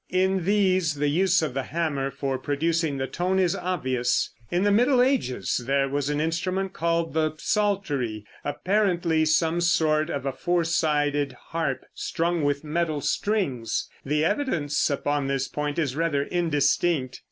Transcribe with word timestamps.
In 0.09 0.45
these 0.45 0.95
the 0.95 1.09
use 1.09 1.43
of 1.43 1.53
the 1.53 1.61
hammer 1.61 2.09
for 2.09 2.39
producing 2.39 2.97
the 2.97 3.05
tone 3.05 3.37
is 3.37 3.55
obvious. 3.55 4.31
In 4.49 4.63
the 4.63 4.71
Middle 4.71 4.99
Ages 4.99 5.61
there 5.67 5.87
was 5.87 6.09
an 6.09 6.19
instrument 6.19 6.73
called 6.73 7.13
the 7.13 7.35
psaltery, 7.37 8.25
apparently 8.43 9.25
some 9.25 9.61
sort 9.61 10.09
of 10.09 10.25
a 10.25 10.31
four 10.31 10.63
sided 10.63 11.33
harp 11.33 11.85
strung 11.93 12.43
with 12.43 12.63
metal 12.63 12.99
strings. 13.01 13.91
The 14.03 14.25
evidence 14.25 14.89
upon 14.89 15.27
this 15.27 15.47
point 15.47 15.77
is 15.77 15.95
rather 15.95 16.23
indistinct. 16.23 17.19